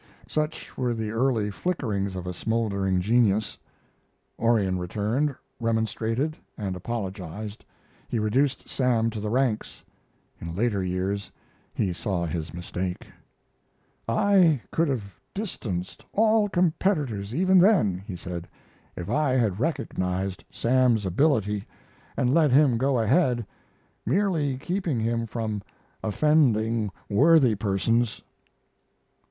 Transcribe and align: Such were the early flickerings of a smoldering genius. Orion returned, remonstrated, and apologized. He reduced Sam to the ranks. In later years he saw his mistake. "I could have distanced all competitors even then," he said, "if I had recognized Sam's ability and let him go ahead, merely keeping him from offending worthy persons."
Such 0.27 0.75
were 0.79 0.95
the 0.95 1.11
early 1.11 1.51
flickerings 1.51 2.15
of 2.15 2.25
a 2.25 2.33
smoldering 2.33 3.01
genius. 3.01 3.55
Orion 4.39 4.79
returned, 4.79 5.35
remonstrated, 5.59 6.35
and 6.57 6.75
apologized. 6.75 7.63
He 8.09 8.17
reduced 8.17 8.67
Sam 8.67 9.11
to 9.11 9.19
the 9.19 9.29
ranks. 9.29 9.83
In 10.39 10.55
later 10.55 10.83
years 10.83 11.31
he 11.71 11.93
saw 11.93 12.25
his 12.25 12.51
mistake. 12.51 13.05
"I 14.07 14.61
could 14.71 14.87
have 14.87 15.19
distanced 15.35 16.03
all 16.13 16.49
competitors 16.49 17.35
even 17.35 17.59
then," 17.59 18.01
he 18.07 18.15
said, 18.15 18.47
"if 18.95 19.07
I 19.07 19.33
had 19.33 19.59
recognized 19.59 20.43
Sam's 20.49 21.05
ability 21.05 21.67
and 22.17 22.33
let 22.33 22.49
him 22.49 22.79
go 22.79 22.97
ahead, 22.97 23.45
merely 24.03 24.57
keeping 24.57 24.99
him 24.99 25.27
from 25.27 25.61
offending 26.03 26.89
worthy 27.07 27.53
persons." 27.53 28.23